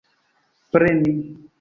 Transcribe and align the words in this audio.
preni 0.71 1.15